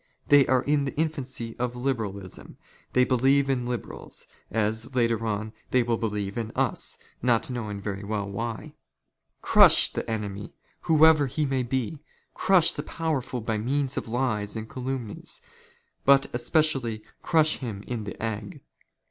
They 0.29 0.47
are 0.47 0.63
in 0.63 0.85
the 0.85 0.95
infancy 0.95 1.55
of 1.59 1.75
liberalism; 1.75 2.57
they 2.93 3.03
believe 3.03 3.51
in 3.51 3.67
liberals," 3.67 4.25
as, 4.51 4.95
later 4.95 5.27
on, 5.27 5.53
they 5.69 5.83
will 5.83 5.99
believe 5.99 6.39
in 6.39 6.49
us, 6.55 6.97
not 7.21 7.51
knowing 7.51 7.79
very 7.79 8.03
well 8.03 8.27
why." 8.27 8.73
Crush 9.43 9.93
the 9.93 10.09
enemy 10.09 10.55
whoever 10.89 11.27
he 11.27 11.45
may 11.45 11.61
be; 11.61 11.99
crush 12.33 12.71
the 12.71 12.81
powerful" 12.81 13.41
by 13.41 13.59
means 13.59 13.95
of 13.95 14.07
lies 14.07 14.55
and 14.55 14.67
calumnies; 14.69 15.39
but 16.03 16.25
especially 16.33 17.03
crush 17.21 17.57
him 17.57 17.83
in 17.85 18.05
the" 18.05 18.19
egg. 18.25 18.61